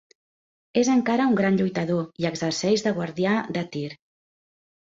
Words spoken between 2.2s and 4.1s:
i exerceix de guardià de Tyr.